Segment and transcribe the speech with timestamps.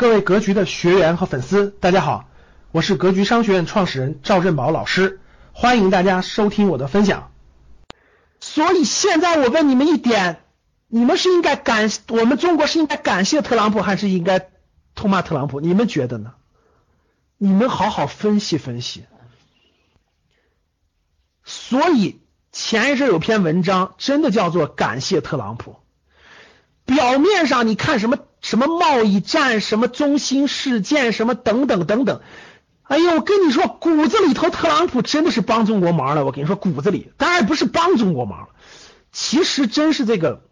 [0.00, 2.26] 各位格局的学员和粉丝，大家好，
[2.72, 5.20] 我是格局商学院创始人赵振宝老师，
[5.52, 7.30] 欢迎大家收听我的分享。
[8.40, 10.40] 所以现在我问你们一点，
[10.88, 14.48] 你们是应该感我们中国是应该感谢特朗普，还是应该
[14.94, 15.60] 痛骂特朗普？
[15.60, 16.32] 你们觉得呢？
[17.36, 19.04] 你们好好分析分析。
[21.44, 22.22] 所以
[22.52, 25.76] 前一阵有篇文章，真的叫做感谢特朗普。
[26.86, 28.16] 表面上你看什么？
[28.40, 32.20] 什么贸易战，什么中心事件，什么等等等等。
[32.82, 36.24] 哎呦，我跟你说，骨子里头特朗普真的是帮中国忙了。
[36.24, 38.48] 我跟你说，骨子里当然不是帮中国忙，
[39.12, 40.42] 其实真是这个，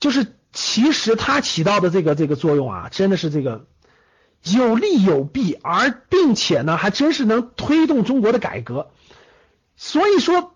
[0.00, 3.66] 就是其实他起到的这个这个作用啊，真的是这个
[4.42, 8.90] 有利有弊，而并且呢，还真是能推动中国的改革。
[9.76, 10.54] 所以说，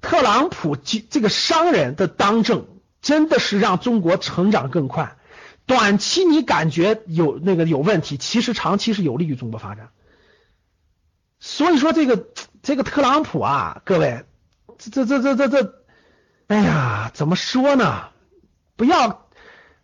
[0.00, 2.66] 特朗普这这个商人的当政，
[3.02, 5.16] 真的是让中国成长更快。
[5.70, 9.90] 短期你感觉有那个有问题，其实长期是有利于中国发展。
[11.38, 12.26] 所以说这个
[12.60, 14.24] 这个特朗普啊，各位，
[14.78, 15.74] 这这这这这这，
[16.48, 18.08] 哎呀，怎么说呢？
[18.74, 19.28] 不要，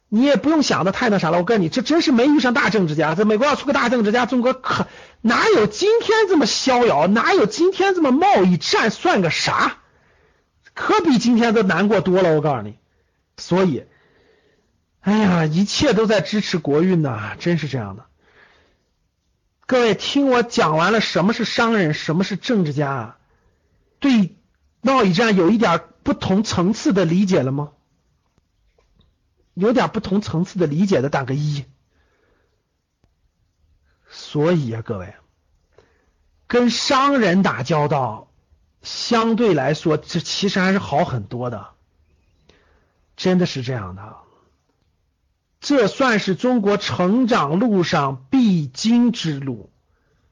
[0.09, 1.39] 你也不用想的太那啥了。
[1.39, 3.15] 我告诉你，这真是没遇上大政治家。
[3.15, 4.89] 这美国要出个大政治家，中国可
[5.21, 7.07] 哪有今天这么逍遥？
[7.07, 9.77] 哪有今天这么贸易战算个啥？
[10.75, 12.35] 可比今天都难过多了。
[12.35, 12.75] 我告诉你，
[13.37, 13.85] 所以。
[15.07, 18.07] 哎呀，一切都在支持国运呐，真是这样的。
[19.65, 23.17] 各位听我讲完了，什么是商人，什么是政治家，
[24.01, 24.37] 对
[24.81, 27.71] 贸易战有一点不同层次的理解了吗？
[29.55, 31.65] 有点不同层次的理解的打个一。
[34.09, 35.15] 所以啊，各位，
[36.49, 38.33] 跟商人打交道，
[38.83, 41.69] 相对来说，这其实还是好很多的，
[43.15, 44.26] 真的是这样的。
[45.67, 49.69] 这算是中国成长路上必经之路，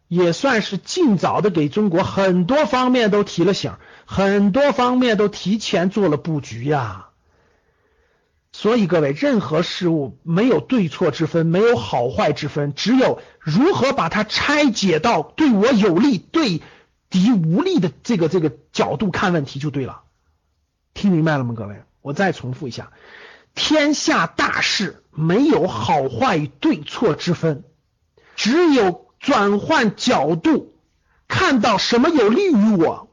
[0.07, 3.73] 也算是尽早的给中国很多方面都提了醒，
[4.07, 7.09] 很多方面都提前做了布局呀。
[8.53, 16.63] 所以各位，任何事物没有对错之分，没有好坏之分，只有如何把它拆解到对我有利、对
[17.11, 20.03] 敌无利的这个这个角度看问题就对了。
[20.95, 21.83] 听明白了吗，各位？
[22.03, 22.93] 我再重复一下。
[23.55, 27.65] 天下大事没有好坏与对错之分，
[28.35, 30.75] 只有转换角度，
[31.29, 33.09] 看到什么有利于我，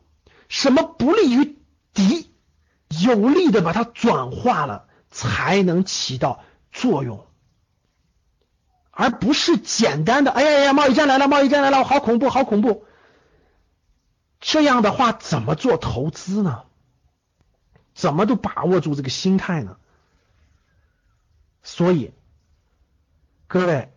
[0.50, 1.57] 什么不利于
[1.94, 2.31] 敌，
[2.90, 7.28] 有利的把它转化了，才能起到作用，
[8.90, 12.85] 而不是简单的哎呀呀，贸易战来了，贸易战来了，好恐怖，好恐怖。
[14.40, 16.63] 这样的话怎么做投资呢？
[17.94, 19.78] 怎么都把握住这个心态呢？
[21.64, 22.12] 所以，
[23.48, 23.92] 各位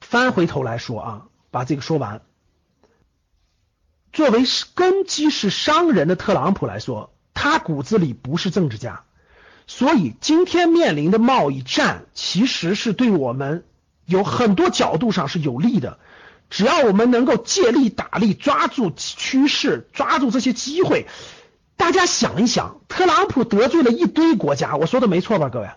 [0.00, 2.22] 翻回头来说啊，把这个说完。
[4.12, 4.44] 作为
[4.74, 9.04] 根基是商人的特朗普来说，他骨子里不是政治家，
[9.66, 13.64] 所以今天面临的贸易战其实是对我们
[14.06, 15.98] 有很多角度上是有利的。
[16.50, 21.06] 只要我们能够借力打力，抓住趋势，抓住这些机会。
[21.76, 25.68] 大家想一想，特朗普得罪了一堆国家，我说的没错吧，各位？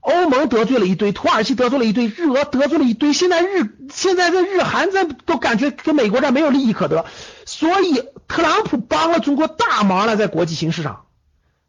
[0.00, 7.04] 欧盟得罪了一堆，土耳其得罪了一堆，日俄得罪了一堆，现在日现在这日韩这都感觉跟美国这没有利益可得，
[7.44, 11.02] 所以特朗普帮了中国大忙了，在国际形势上，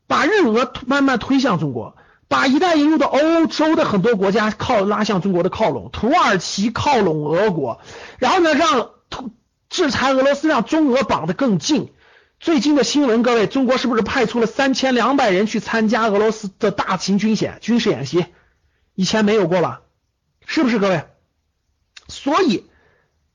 [0.07, 1.95] 把日俄慢慢推向中国，
[2.29, 7.81] 把一带一路的欧洲的很多国家靠拉向中国的靠拢，土耳其靠拢俄国，
[8.17, 8.91] 然后呢让
[9.69, 11.91] 制裁俄罗斯，让中俄绑得更近。
[12.41, 18.25] 最近的新闻，各位，中国是不是派出了三千两百人去参加俄罗斯的大型军演、军事演习？
[18.95, 19.81] 以前没有过吧？
[20.47, 21.05] 是不是，各位？
[22.07, 22.67] 所以，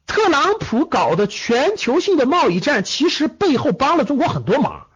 [0.08, 4.88] 特朗普搞的全球性的贸易战，其实背后帮了中国很多忙。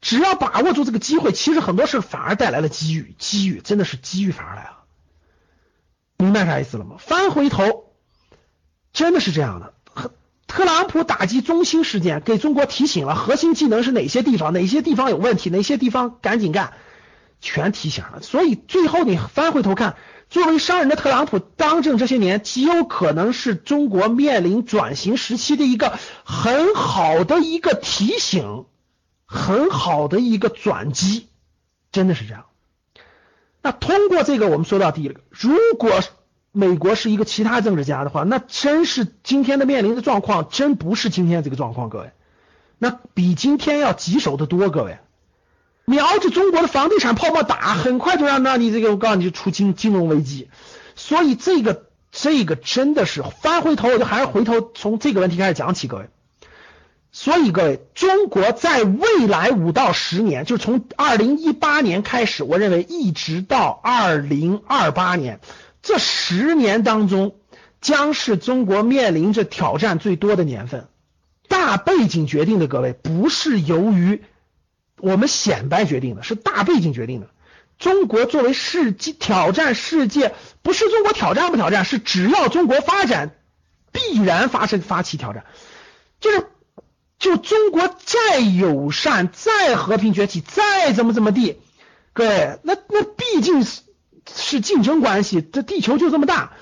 [0.00, 4.84] 只要把握住这个机会，其实很多事反而带来了机遇，机遇真的是机遇反而来了。
[6.16, 6.94] 明白啥意思了吗？
[7.00, 7.92] 翻回头，
[8.92, 9.74] 真的是这样的。
[10.50, 16.72] 特朗普打击中心事件，给中国提醒了核心技能是哪些地方，哪些地方有问题，哪些地方赶紧干，
[17.40, 18.20] 全提醒了。
[18.20, 19.94] 所以最后你翻回头看，
[20.28, 28.64] 作为商人的特朗普当政这些年，极有可能是中国面临转型时期的一个很好的一个提醒，
[29.26, 31.28] 很好的一个转机，
[31.92, 32.46] 真的是这样。
[33.62, 36.00] 那通过这个，我们说到第一个，如果。
[36.52, 42.10] 美国是一个其他政治家的话，那真是今天的面临的状况，真不是今天这个状况，各位，
[42.78, 44.98] 那比今天要棘手的多，各位，
[45.84, 50.48] 瞄着中国的房地产泡沫打，很快就让让你这个我告诉你就出金金融危机，
[50.96, 56.08] 所以这个这个真的是翻回头，我就还是回头从这个问题开始讲起，各位。
[57.12, 65.40] 所以各位，中国在未来五到十年，就是从二零一八年开始，我认为一直到二零二八年
[65.82, 67.36] 这十年当中，
[67.80, 70.88] 将是中国面临着挑战最多的年份。
[71.48, 74.22] 大背景决定的，各位不是由于
[74.98, 77.30] 我们显摆决定的，是大背景决定的。
[77.78, 83.34] 中国作为世界挑战世界，不是中国挑战不挑战，是只要中国发展，
[83.92, 85.44] 必然发生发起挑战，
[86.20, 86.46] 就是。
[87.18, 91.60] 就中国再友善、再和平崛起、再怎么怎么地，
[92.14, 93.82] 各位，那那毕竟是
[94.34, 96.52] 是竞争关系，这地球就这么大，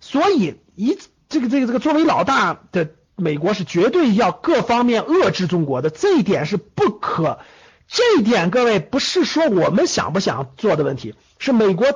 [0.00, 0.98] 所以一
[1.28, 7.40] 这个这个这个作为老大的美国是绝对要各方面遏制中国的，这一点是不可，
[7.88, 11.86] 这一点各位不是说我们想不想做的问题，是美国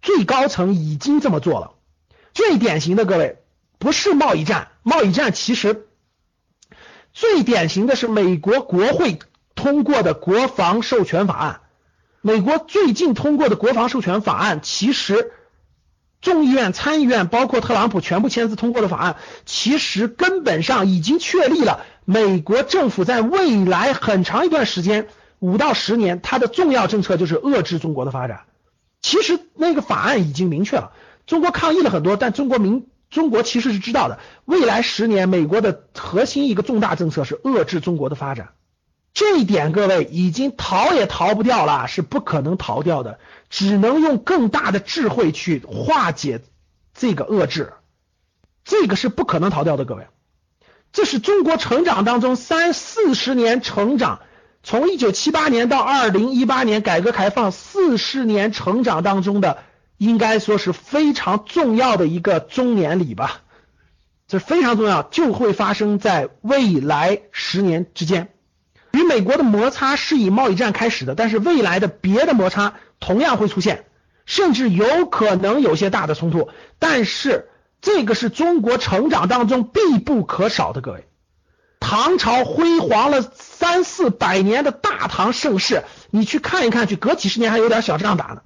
[0.00, 1.72] 最高层已经这么做了。
[2.34, 3.38] 最典型的各位
[3.78, 5.86] 不是贸易战，贸易战其实。
[7.14, 9.18] 最典型的是美国国会
[9.54, 11.60] 通过的国防授权法案。
[12.22, 15.32] 美国最近通过的国防授权法案，其实
[16.20, 25.08] 众议院、参议院包括特朗普全部签字通过的法案，其实根本上已经确立了美国政府在未来很长一段时间，
[25.40, 28.42] 五到十年，它的重要政策就是遏制中国的发展。
[29.00, 30.92] 其实那个法案已经明确了，
[31.26, 32.86] 中国抗议了很多，但中国民。
[33.10, 38.52] 中国其实是知道的，未来十年美国的核心一个重大政策是遏制中国的发展，
[39.14, 43.18] 这一点各位已经逃也逃不掉了，是不可能逃掉的，
[43.50, 46.40] 只能用更大的智慧去化解
[46.94, 47.72] 这个遏制，
[48.64, 50.06] 这个是不可能逃掉的，各位，
[50.92, 54.20] 这是中国成长当中三四十年成长，
[54.62, 59.58] 从一九七八年到二零一八年改革开放四十年成长当中的。
[59.98, 63.42] 应该说是非常重要的一个中年礼吧，
[64.26, 68.31] 这非常重要，就会发生在未来十年之间。
[69.02, 73.84] 美国的摩擦是以贸易战开始的，但是未来的别的摩擦同样会出现，
[74.26, 76.48] 甚至有可能有些大的冲突。
[76.78, 77.48] 但是
[77.80, 81.06] 这个是中国成长当中必不可少的，各位。
[81.80, 88.42] 唐朝辉煌了三四百年的大唐盛世，你去看一看去，隔几十年还有点小仗打呢。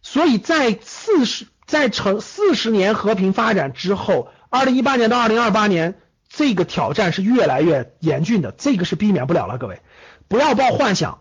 [0.00, 9.58] 所以在四十在成四十年和平发展之后，二零一八年到二零二八年，这个挑战是越来越严峻的，这个是避免不了了。
[9.58, 9.82] 各位，
[10.28, 11.20] 不要抱幻想，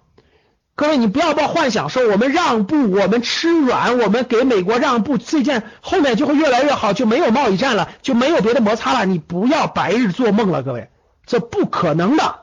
[0.75, 9.05] 各位你不要抱幻想，说我们让步，我们吃软，我们给美国让步，这件后面就会越来越好，就没有贸易战了，就没有别的摩擦了。
[9.05, 10.89] 你不要白日做梦了，各位，
[11.25, 12.41] 这不可能的，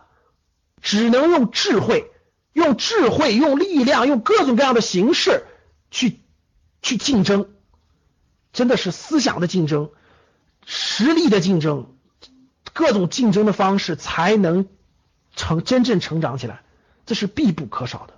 [0.82, 2.10] 只能用智慧，
[2.52, 5.44] 用智慧，用力量，用各种各样的形式
[5.90, 6.20] 去。
[6.82, 7.48] 去竞争，
[8.52, 9.90] 真的是思想的竞争，
[10.64, 11.95] 实力的竞争，
[12.76, 14.66] 各种竞争的方式才能
[15.34, 16.60] 成真正成长起来，
[17.06, 18.12] 这是必不可少的。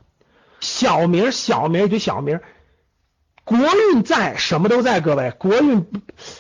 [0.59, 2.43] 小名儿小名一堆小名儿，
[3.45, 3.57] 国
[3.93, 5.01] 运在，什么都在。
[5.01, 5.87] 各位，国运，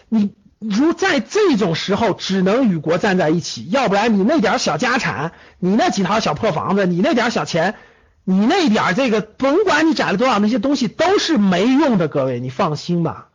[0.09, 5.31] 你如在这种时候只能与国站在一起，要不然你那点小家产，
[5.61, 7.77] 你那几套小破房子，你那点小钱。
[8.25, 13.29] 你那点这个，甭管你攒了多少，那些东西都是没用的，各位，你放心吧，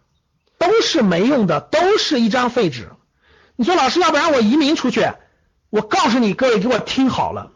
[0.59, 2.90] 都是没用的，都是一张废纸。
[3.56, 5.07] 你说老师，要不然我移民出去？
[5.69, 7.52] 我告诉你，各位给我听好了，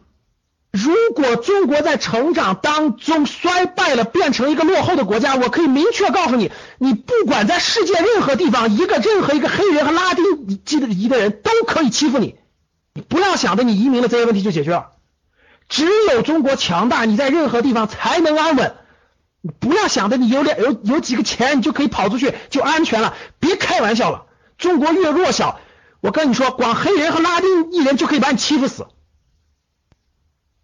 [0.72, 12.36] 如果中国在成长当中衰败了，变成一个落后的国家，我可以明确告诉你，你不管在世界任何地方，一个任何一个黑人和拉丁裔的一个人都可以欺负你，
[12.94, 14.88] 你不要想着你移民了这些问题就解决了。
[15.68, 18.74] 只有中国强大，你在任何地方才能安稳。
[19.40, 23.14] 你不要想着你有两有有几个钱，你就可以跑出去就安全了。
[23.38, 24.24] 别开玩笑了，
[24.56, 25.60] 中国越弱小，
[26.00, 28.86] 我跟你说，光黑人和拉丁裔人就可以把你欺负死。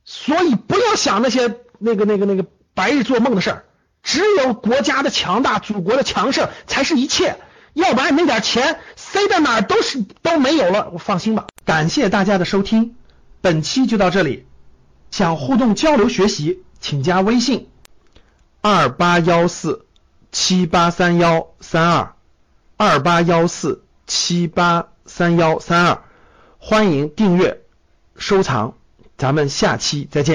[0.05, 3.65] 所以不要想那些那个那个那个白日做梦的事儿。
[4.03, 7.39] 只有国家的强大，祖国的强盛才是一切。
[7.73, 10.91] 要不然你那点钱塞到哪儿都是都没有了。
[10.93, 11.47] 我放心吧。
[11.65, 12.95] 感谢大家的收听，
[13.41, 14.47] 本期就到这里。
[15.11, 17.71] 想互动交流学习，请加微信
[18.61, 19.87] 二八幺四
[20.31, 22.15] 七八三幺三二
[22.77, 26.03] 二八幺四七八三幺三二，
[26.59, 27.61] 欢迎订阅
[28.17, 28.75] 收藏，
[29.17, 30.33] 咱们下期再见。